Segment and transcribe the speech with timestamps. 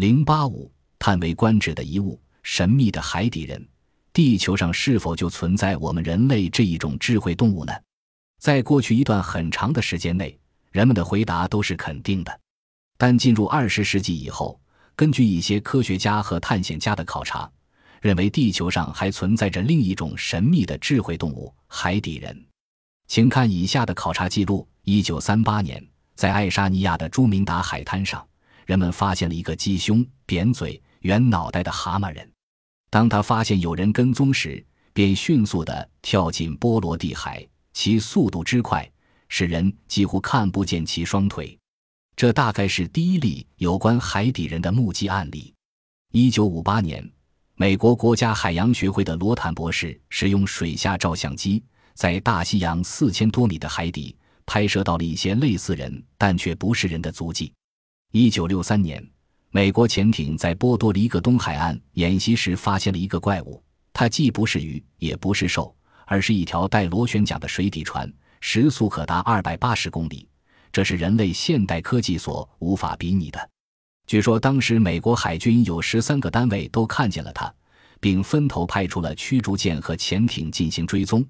[0.00, 3.68] 零八五，叹为观止的一物，神秘的海底人。
[4.14, 7.72] 地球上是否就存在我们人类这一种智慧动物呢？
[8.40, 10.40] 在过去一段很长的时间内，
[10.72, 12.40] 人们的回答都是肯定的。
[12.96, 14.58] 但进入二十世纪以后，
[14.96, 17.52] 根据一些科学家和探险家的考察，
[18.00, 22.42] 认为地球上还存在着另一种神秘的智慧动物——海底人。
[23.06, 28.26] 请看以下的考察记录：一九三八年，在爱沙尼亚的朱明达海滩上，
[28.66, 32.30] 人们发现了一个鸡胸、扁嘴、圆脑袋的蛤蟆人。
[32.90, 38.90] 当他发现有人跟踪时，便迅速地跳进波罗的海，其速度之快，
[39.28, 41.56] 使人几乎看不见其双腿。
[42.16, 45.54] 这大概是第一例有关海底人的目击案例。
[46.12, 47.08] 一九五八年，
[47.54, 51.62] 美国国家海洋学会的罗坦博士使用水下照相机，
[51.94, 57.52] 在大西洋四千多米的海底拍摄到了一些类似人但却不是人的足迹。
[58.12, 59.00] 一九六三年，
[59.50, 65.72] 美国潜艇在波多黎各东海岸演习时发现了一个怪物，它既不是鱼，也不是兽，
[66.06, 70.28] 而是一条带螺旋桨的水底船，时速可达二百八十公里。
[70.72, 73.48] 这是人类现代科技所无法比拟的。
[74.08, 77.52] 据说当时美国海军有十三个单位都看见了它，
[78.00, 81.24] 并分头派出了驱逐舰和潜艇进行追踪，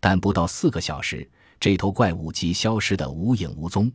[0.00, 1.30] 但不到四个小时，
[1.60, 3.88] 这头怪物即消失得无影无踪。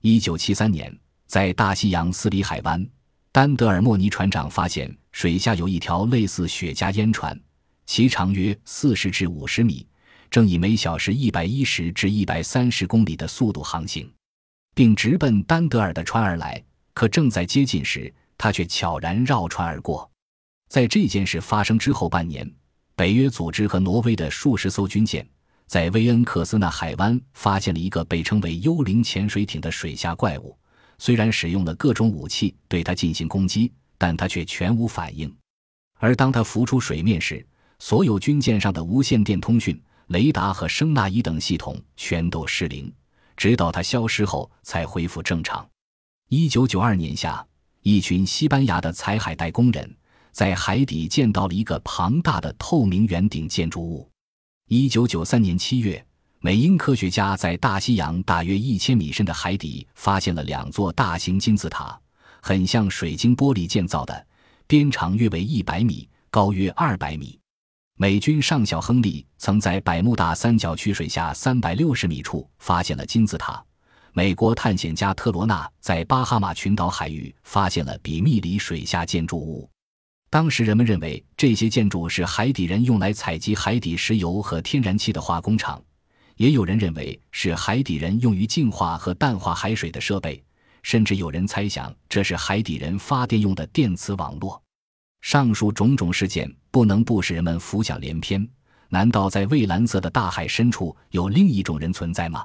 [0.00, 0.96] 一九七三年，
[1.32, 2.86] 在大西洋斯里海湾，
[3.32, 7.40] 丹德尔莫尼船长发现水下有一条类似雪茄烟船，
[7.86, 9.86] 其长约四十至五十米，
[10.30, 14.12] 正以每小时一百一十至一百三十公里的速度航行。
[14.74, 20.06] 并直奔丹德尔的船而来，可正在接近时，他却悄然绕船而过。
[20.68, 22.46] 在这件事发生之后半年，
[22.94, 25.26] 北约组织和挪威的数十艘军舰
[25.66, 30.54] 在威恩克斯纳海湾发现了一个被称为“幽灵潜水艇”的水下怪物。
[30.98, 35.34] 虽然使用了各种武器对它进行攻击，但它却全无反应。
[35.98, 37.44] 而当它浮出水面时，
[37.78, 42.92] 所有军舰上的无线电通讯、雷达和声纳仪等系统全都失灵。
[43.36, 45.68] 直到它消失后才恢复正常。
[46.28, 47.44] 一九九二年夏，
[47.80, 49.96] 一群西班牙的采海带工人
[50.30, 54.08] 在海底见到了一个庞大的透明圆顶建筑物。
[54.68, 56.04] 一九九三年七月，
[56.44, 61.96] 美英科学家在大西洋大约一千米深的海底发现了两座大型金字塔，
[62.40, 64.26] 很像水晶玻璃建造的，
[64.66, 67.38] 边长约为一百米，高约二百米。
[67.96, 73.64] 美军上校亨利曾在百慕大三角区水下三百六十米处发现了金字塔。
[74.12, 79.70] 美国探险家特罗纳在巴哈马群岛海域发现了比密里水下建筑物。
[80.28, 85.80] 当时人们认为这些建筑是海底人用来采集海底石油和天然气的化工厂，
[86.36, 90.42] 也有人认为是海底人用于净化和淡化海水的设备，
[90.82, 94.60] 甚至有人猜想这是海底人发电用的电磁网络。
[95.20, 98.48] 上述种种事件不能不使人们浮想联翩。
[98.88, 102.44] 难道在蔚蓝色的大海深处有另一种人存在吗？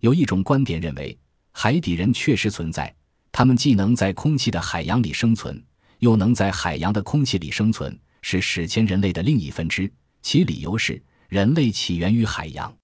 [0.00, 1.16] 有一种观点认为，
[1.52, 2.92] 海底人确实存在。
[3.30, 5.62] 他们既能在空气的海洋里生存，
[5.98, 9.88] 又能在海洋的空气里生存，是史前人类的另一分支。
[10.22, 12.74] 其理由是，人类起源于海洋。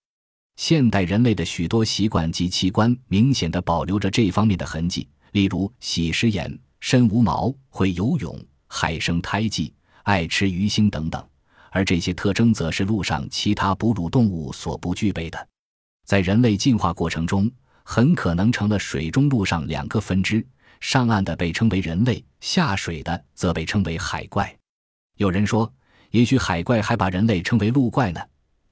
[0.62, 8.39] 现代人类的许多习惯及器官明显的保留着这方面的痕迹，例如喜食盐、身无毛、会游泳。
[8.69, 9.75] 海生胎记、
[10.05, 11.21] 爱吃鱼腥等等，
[11.73, 15.49] 而这些特征则是陆上其他哺乳动物所不具备的。
[16.06, 17.50] 在人类进化过程中，
[17.83, 20.47] 很可能成了水中、陆上两个分支。
[20.79, 24.56] 上岸的被称为人类，下水的则被称为海怪。
[25.17, 25.75] 有人说，
[26.12, 28.21] 也许海怪还把人类称为陆怪呢。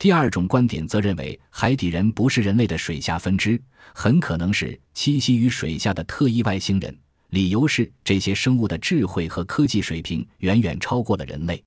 [0.00, 3.61] 第二种观点则认为，海底人不是人类的水下分支，
[3.93, 6.99] 很可能是栖息于水下的特异外星人。
[7.28, 11.62] 理由是这些生物的智慧和科技水平远远超过了人类。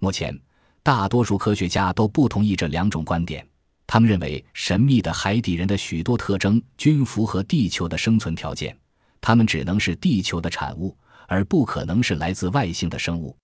[0.00, 0.36] 目前，
[0.82, 3.46] 大多数科学家都不同意这两种观点。
[3.86, 8.76] 他们认为，神秘的海底人的许多特征均符合地球的生存条件，
[9.20, 13.36] 他们只能是地球的产物，而不可能是来自外星的生物。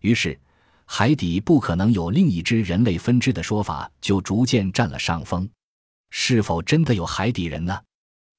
[0.00, 0.40] 于是，
[0.86, 5.48] 海底不可能有另一支人类分支的说法就逐渐占了上风。
[6.10, 7.76] 是否真的有海底人呢？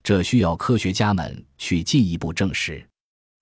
[0.03, 2.87] 这需要科学家们去进一步证实，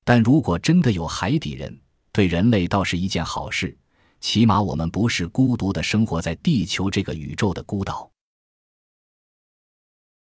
[0.03, 1.77] 但如果真的有海底人，
[2.11, 3.77] 对人类倒是一件好事，
[4.21, 8.09] 起码我们不是孤独的生活在地球这个宇宙的孤岛。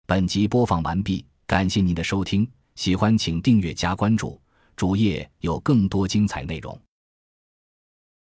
[0.06, 4.40] 本集播放完毕，感谢您的收听，喜欢请订阅加关注，
[4.76, 6.85] 主页有更多精彩内容。